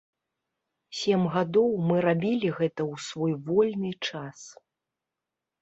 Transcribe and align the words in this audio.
Сем 0.99 1.25
гадоў 1.35 1.69
мы 1.89 1.95
рабілі 2.07 2.49
гэта 2.61 2.81
ў 2.91 2.95
свой 3.09 3.33
вольны 3.51 3.91
час. 4.11 4.39